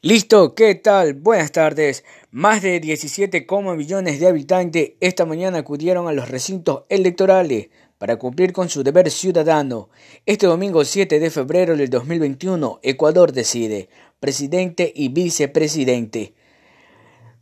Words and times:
Listo, 0.00 0.54
¿qué 0.54 0.76
tal? 0.76 1.14
Buenas 1.14 1.50
tardes. 1.50 2.04
Más 2.30 2.62
de 2.62 2.78
17, 2.78 3.44
millones 3.76 4.20
de 4.20 4.28
habitantes 4.28 4.92
esta 5.00 5.26
mañana 5.26 5.58
acudieron 5.58 6.06
a 6.06 6.12
los 6.12 6.28
recintos 6.28 6.84
electorales 6.88 7.70
para 7.98 8.14
cumplir 8.14 8.52
con 8.52 8.68
su 8.68 8.84
deber 8.84 9.10
ciudadano. 9.10 9.88
Este 10.24 10.46
domingo 10.46 10.84
7 10.84 11.18
de 11.18 11.30
febrero 11.30 11.76
del 11.76 11.90
2021, 11.90 12.78
Ecuador 12.84 13.32
decide 13.32 13.88
presidente 14.20 14.92
y 14.94 15.08
vicepresidente. 15.08 16.32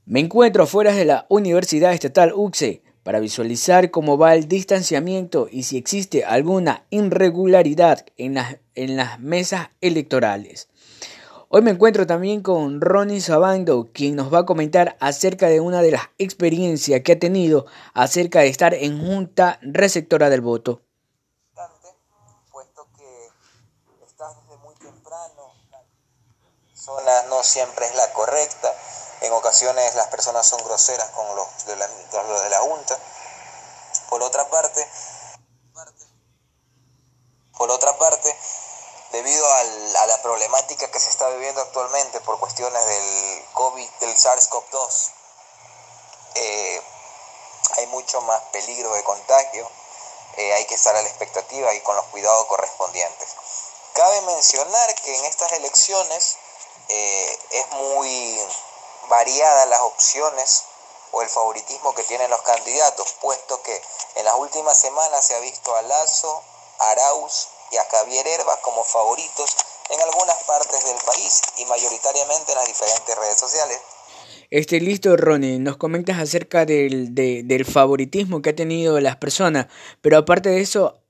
Me 0.06 0.20
encuentro 0.20 0.62
afuera 0.62 0.94
de 0.94 1.04
la 1.04 1.26
Universidad 1.28 1.92
Estatal 1.92 2.32
UCSE 2.34 2.80
para 3.02 3.20
visualizar 3.20 3.90
cómo 3.90 4.16
va 4.16 4.34
el 4.34 4.48
distanciamiento 4.48 5.46
y 5.52 5.64
si 5.64 5.76
existe 5.76 6.24
alguna 6.24 6.86
irregularidad 6.88 8.06
en 8.16 8.32
las, 8.32 8.56
en 8.74 8.96
las 8.96 9.20
mesas 9.20 9.68
electorales. 9.82 10.70
Hoy 11.48 11.62
me 11.62 11.70
encuentro 11.70 12.08
también 12.08 12.42
con 12.42 12.80
Ronnie 12.80 13.20
Sabando, 13.20 13.86
quien 13.94 14.16
nos 14.16 14.34
va 14.34 14.40
a 14.40 14.46
comentar 14.46 14.96
acerca 14.98 15.46
de 15.46 15.60
una 15.60 15.80
de 15.80 15.92
las 15.92 16.02
experiencias 16.18 17.02
que 17.04 17.12
ha 17.12 17.18
tenido 17.20 17.66
acerca 17.94 18.40
de 18.40 18.48
estar 18.48 18.74
en 18.74 18.98
junta 18.98 19.60
receptora 19.62 20.28
del 20.28 20.40
voto. 20.40 20.80
Puesto 22.50 22.88
que 22.96 23.30
estás 24.04 24.34
desde 24.42 24.56
muy 24.60 24.74
temprano, 24.74 25.54
la 25.70 25.84
zona 26.74 27.22
no 27.28 27.40
siempre 27.44 27.86
es 27.86 27.94
la 27.94 28.12
correcta, 28.12 28.68
en 29.22 29.32
ocasiones 29.32 29.94
las 29.94 30.08
personas 30.08 30.44
son 30.48 30.58
groseras 30.64 31.08
con 31.10 31.26
los 31.36 31.46
de 31.66 31.76
la, 31.76 31.86
los 31.86 32.42
de 32.42 32.50
la 32.50 32.58
junta. 32.58 32.98
Por 34.10 34.20
otra 34.20 34.50
parte, 34.50 34.84
por 37.56 37.70
otra 37.70 37.96
parte, 37.96 38.34
debido 39.12 39.46
a 39.52 40.06
la 40.06 40.22
problemática 40.22 40.90
que 40.90 41.00
se 41.00 41.10
está 41.10 41.28
viviendo 41.30 41.60
actualmente 41.60 42.20
por 42.20 42.38
cuestiones 42.38 42.84
del 42.86 43.44
COVID, 43.52 43.88
del 44.00 44.16
SARS-CoV-2, 44.16 45.10
eh, 46.34 46.82
hay 47.76 47.86
mucho 47.88 48.20
más 48.22 48.40
peligro 48.52 48.92
de 48.94 49.04
contagio, 49.04 49.70
eh, 50.36 50.52
hay 50.54 50.64
que 50.66 50.74
estar 50.74 50.94
a 50.94 51.02
la 51.02 51.08
expectativa 51.08 51.72
y 51.74 51.80
con 51.80 51.96
los 51.96 52.04
cuidados 52.06 52.46
correspondientes. 52.46 53.28
Cabe 53.94 54.20
mencionar 54.22 54.94
que 54.96 55.16
en 55.16 55.24
estas 55.24 55.52
elecciones 55.52 56.36
eh, 56.88 57.38
es 57.50 57.70
muy 57.70 58.40
variada 59.08 59.66
las 59.66 59.80
opciones 59.80 60.64
o 61.12 61.22
el 61.22 61.28
favoritismo 61.28 61.94
que 61.94 62.02
tienen 62.04 62.30
los 62.30 62.42
candidatos, 62.42 63.14
puesto 63.20 63.62
que 63.62 63.82
en 64.16 64.24
las 64.24 64.34
últimas 64.34 64.78
semanas 64.78 65.24
se 65.24 65.34
ha 65.34 65.40
visto 65.40 65.74
a 65.74 65.82
Lazo, 65.82 66.42
Arauz 66.78 67.48
y 67.72 67.76
a 67.76 67.84
Javier 67.84 68.26
Herba 68.26 68.58
como 68.62 68.84
favoritos 68.84 69.56
en 69.90 70.00
algunas 70.00 70.36
partes 70.44 70.84
del 70.84 70.96
país 71.04 71.42
y 71.58 71.64
mayoritariamente 71.66 72.52
en 72.52 72.58
las 72.58 72.66
diferentes 72.66 73.16
redes 73.16 73.38
sociales. 73.38 73.80
Este 74.50 74.80
listo, 74.80 75.16
Ronnie, 75.16 75.58
nos 75.58 75.76
comentas 75.76 76.18
acerca 76.18 76.64
del, 76.64 77.14
del 77.14 77.64
favoritismo 77.64 78.42
que 78.42 78.50
ha 78.50 78.56
tenido 78.56 79.00
las 79.00 79.16
personas, 79.16 79.66
pero 80.00 80.18
aparte 80.18 80.50
de 80.50 80.60
eso, 80.60 81.02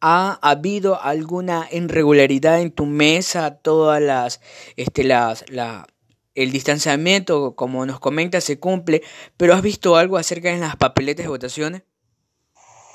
¿ha 0.00 0.38
habido 0.42 1.00
alguna 1.00 1.68
irregularidad 1.72 2.60
en 2.60 2.72
tu 2.72 2.86
mesa? 2.86 3.58
Todas 3.58 4.00
las, 4.00 4.40
este, 4.76 5.02
las, 5.02 5.44
la, 5.48 5.86
el 6.34 6.52
distanciamiento, 6.52 7.56
como 7.56 7.86
nos 7.86 8.00
comentas, 8.00 8.44
se 8.44 8.60
cumple, 8.60 9.02
pero 9.36 9.54
¿has 9.54 9.62
visto 9.62 9.96
algo 9.96 10.16
acerca 10.16 10.50
de 10.50 10.58
las 10.58 10.76
papeletas 10.76 11.24
de 11.24 11.30
votaciones? 11.30 11.82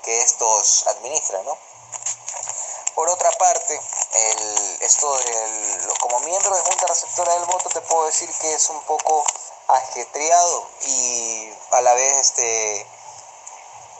Que 0.05 0.21
estos 0.21 0.85
administran, 0.87 1.43
¿no? 1.45 1.51
Por 2.99 3.07
otra 3.07 3.31
parte, 3.31 3.81
el, 4.13 4.81
esto 4.81 5.17
como 6.01 6.19
miembro 6.19 6.53
de 6.53 6.61
Junta 6.63 6.85
Receptora 6.85 7.33
del 7.35 7.45
Voto 7.45 7.69
te 7.69 7.79
puedo 7.79 8.05
decir 8.07 8.29
que 8.41 8.53
es 8.53 8.69
un 8.69 8.81
poco 8.81 9.23
ajetreado 9.69 10.67
y 10.81 11.49
a 11.71 11.79
la 11.79 11.93
vez 11.93 12.17
este, 12.17 12.85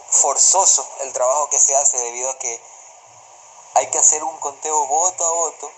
forzoso 0.10 0.86
el 1.00 1.14
trabajo 1.14 1.50
que 1.50 1.58
se 1.58 1.78
hace 1.78 1.98
debido 1.98 2.30
a 2.30 2.38
que 2.40 2.62
hay 3.76 3.90
que 3.90 4.00
hacer 4.00 4.22
un 4.22 4.38
conteo 4.40 4.86
voto 4.88 5.26
a 5.26 5.32
voto, 5.32 5.72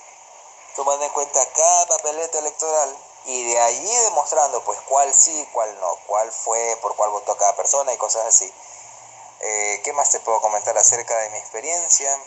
tomando 0.75 1.05
en 1.05 1.11
cuenta 1.11 1.45
cada 1.53 1.85
papeleta 1.85 2.39
electoral 2.39 2.97
y 3.25 3.53
de 3.53 3.59
allí 3.59 3.97
demostrando 3.97 4.63
pues 4.63 4.79
cuál 4.89 5.13
sí, 5.13 5.47
cuál 5.53 5.79
no, 5.79 5.95
cuál 6.07 6.31
fue, 6.31 6.75
por 6.81 6.95
cuál 6.95 7.11
votó 7.11 7.37
cada 7.37 7.55
persona 7.55 7.93
y 7.93 7.97
cosas 7.97 8.25
así. 8.25 8.51
Eh, 9.41 9.81
¿Qué 9.83 9.93
más 9.93 10.09
te 10.09 10.19
puedo 10.21 10.41
comentar 10.41 10.75
acerca 10.75 11.15
de 11.19 11.29
mi 11.29 11.37
experiencia? 11.37 12.19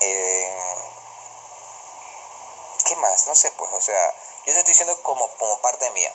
Eh, 0.00 0.58
¿Qué 2.84 2.96
más? 2.96 3.26
No 3.26 3.34
sé, 3.34 3.50
pues, 3.52 3.70
o 3.72 3.80
sea, 3.80 4.14
yo 4.46 4.52
estoy 4.52 4.72
diciendo 4.72 5.00
como, 5.02 5.28
como 5.36 5.58
parte 5.58 5.90
mía. 5.90 6.12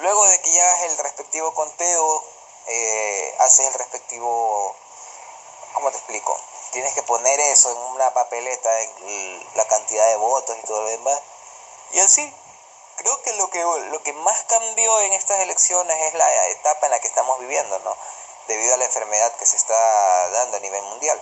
Luego 0.00 0.26
de 0.26 0.40
que 0.42 0.52
ya 0.52 0.62
hagas 0.62 0.82
el 0.90 0.98
respectivo 0.98 1.54
conteo, 1.54 2.24
eh, 2.66 3.34
haces 3.38 3.66
el 3.66 3.74
respectivo, 3.74 4.76
¿cómo 5.74 5.90
te 5.90 5.96
explico? 5.96 6.38
Tienes 6.72 6.92
que 6.94 7.02
poner 7.02 7.40
eso 7.40 7.70
en 7.70 7.78
una 7.94 8.12
papeleta, 8.12 8.80
en 8.80 9.48
la 9.54 9.66
cantidad 9.66 10.06
de 10.08 10.16
votos 10.16 10.56
y 10.58 10.66
todo 10.66 10.82
lo 10.82 10.88
demás. 10.88 11.20
Y 11.92 12.00
así, 12.00 12.34
creo 12.96 13.22
que 13.22 13.32
lo 13.34 13.48
que, 13.48 13.62
lo 13.62 14.02
que 14.02 14.12
más 14.12 14.44
cambió 14.44 15.00
en 15.00 15.14
estas 15.14 15.40
elecciones 15.40 15.96
es 16.02 16.14
la 16.14 16.48
etapa 16.48 16.86
en 16.86 16.92
la 16.92 17.00
que 17.00 17.08
estamos 17.08 17.38
viviendo, 17.40 17.78
¿no? 17.78 17.96
Debido 18.48 18.74
a 18.74 18.76
la 18.76 18.84
enfermedad 18.84 19.34
que 19.36 19.46
se 19.46 19.56
está 19.56 20.28
dando 20.30 20.58
a 20.58 20.60
nivel 20.60 20.82
mundial. 20.82 21.20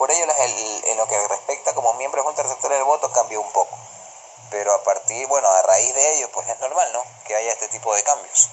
Por 0.00 0.10
ello, 0.10 0.24
en 0.24 0.96
lo 0.96 1.06
que 1.06 1.28
respecta 1.28 1.74
como 1.74 1.92
miembro 1.92 2.22
de 2.22 2.26
Junta 2.26 2.42
Receptora 2.42 2.74
del 2.74 2.84
Voto 2.84 3.12
cambió 3.12 3.38
un 3.38 3.52
poco. 3.52 3.76
Pero 4.50 4.72
a 4.72 4.82
partir, 4.82 5.26
bueno, 5.26 5.46
a 5.46 5.60
raíz 5.60 5.94
de 5.94 6.14
ello, 6.14 6.30
pues 6.32 6.48
es 6.48 6.58
normal, 6.58 6.90
¿no? 6.94 7.04
Que 7.26 7.36
haya 7.36 7.52
este 7.52 7.68
tipo 7.68 7.94
de 7.94 8.02
cambios. 8.02 8.48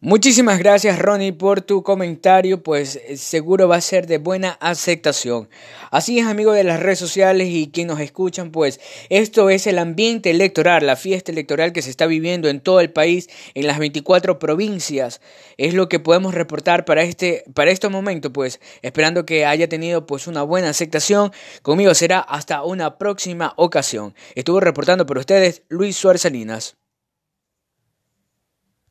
Muchísimas 0.00 0.60
gracias 0.60 0.96
Ronnie 0.96 1.32
por 1.32 1.60
tu 1.60 1.82
comentario, 1.82 2.62
pues 2.62 2.94
eh, 2.94 3.16
seguro 3.16 3.66
va 3.66 3.74
a 3.74 3.80
ser 3.80 4.06
de 4.06 4.18
buena 4.18 4.50
aceptación. 4.60 5.48
Así 5.90 6.20
es 6.20 6.26
amigos 6.26 6.54
de 6.54 6.62
las 6.62 6.78
redes 6.78 7.00
sociales 7.00 7.48
y 7.50 7.72
quienes 7.72 7.94
nos 7.96 8.00
escuchan, 8.00 8.52
pues 8.52 8.78
esto 9.08 9.50
es 9.50 9.66
el 9.66 9.76
ambiente 9.76 10.30
electoral, 10.30 10.86
la 10.86 10.94
fiesta 10.94 11.32
electoral 11.32 11.72
que 11.72 11.82
se 11.82 11.90
está 11.90 12.06
viviendo 12.06 12.48
en 12.48 12.60
todo 12.60 12.78
el 12.78 12.92
país, 12.92 13.28
en 13.54 13.66
las 13.66 13.80
24 13.80 14.38
provincias. 14.38 15.20
Es 15.56 15.74
lo 15.74 15.88
que 15.88 15.98
podemos 15.98 16.32
reportar 16.32 16.84
para 16.84 17.02
este, 17.02 17.42
para 17.52 17.72
este 17.72 17.88
momento, 17.88 18.32
pues 18.32 18.60
esperando 18.82 19.26
que 19.26 19.46
haya 19.46 19.68
tenido 19.68 20.06
pues 20.06 20.28
una 20.28 20.44
buena 20.44 20.68
aceptación. 20.68 21.32
Conmigo 21.62 21.92
será 21.94 22.20
hasta 22.20 22.62
una 22.62 22.98
próxima 22.98 23.52
ocasión. 23.56 24.14
Estuvo 24.36 24.60
reportando 24.60 25.06
por 25.06 25.18
ustedes 25.18 25.64
Luis 25.68 25.96
Suárez 25.96 26.22
Salinas. 26.22 26.76